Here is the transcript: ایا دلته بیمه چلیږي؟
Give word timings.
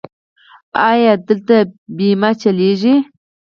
ایا 0.89 1.13
دلته 1.27 1.55
بیمه 1.95 2.31
چلیږي؟ 2.41 2.95